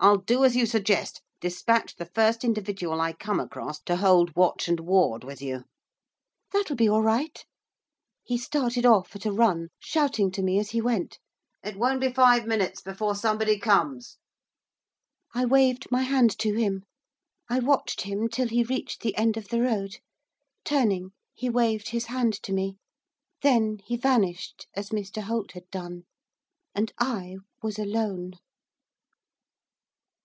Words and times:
I'll 0.00 0.18
do 0.18 0.44
as 0.44 0.54
you 0.54 0.64
suggest 0.64 1.22
dispatch 1.40 1.96
the 1.96 2.06
first 2.06 2.44
individual 2.44 3.00
I 3.00 3.12
come 3.14 3.40
across 3.40 3.80
to 3.80 3.96
hold 3.96 4.36
watch 4.36 4.68
and 4.68 4.78
ward 4.78 5.24
with 5.24 5.42
you.' 5.42 5.64
'That'll 6.52 6.76
be 6.76 6.88
all 6.88 7.02
right.' 7.02 7.44
He 8.22 8.38
started 8.38 8.86
off 8.86 9.16
at 9.16 9.26
a 9.26 9.32
run, 9.32 9.70
shouting 9.80 10.30
to 10.30 10.40
me 10.40 10.60
as 10.60 10.70
he 10.70 10.80
went. 10.80 11.18
'It 11.64 11.74
won't 11.74 12.00
be 12.00 12.12
five 12.12 12.46
minutes 12.46 12.80
before 12.80 13.16
somebody 13.16 13.58
comes!' 13.58 14.18
I 15.34 15.44
waved 15.44 15.88
my 15.90 16.02
hand 16.02 16.30
to 16.38 16.54
him. 16.54 16.84
I 17.50 17.58
watched 17.58 18.02
him 18.02 18.28
till 18.28 18.46
he 18.46 18.62
reached 18.62 19.00
the 19.02 19.16
end 19.18 19.36
of 19.36 19.48
the 19.48 19.62
road. 19.62 19.96
Turning, 20.64 21.10
he 21.34 21.50
waved 21.50 21.88
his 21.88 22.04
hand 22.06 22.34
to 22.44 22.52
me. 22.52 22.76
Then 23.42 23.78
he 23.84 23.96
vanished, 23.96 24.68
as 24.76 24.90
Mr 24.90 25.22
Holt 25.22 25.52
had 25.54 25.68
done. 25.72 26.04
And 26.72 26.92
I 27.00 27.38
was 27.64 27.80
alone. 27.80 28.34